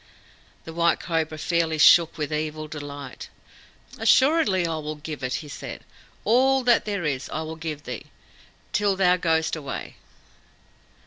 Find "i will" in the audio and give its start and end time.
4.65-4.95, 7.35-7.55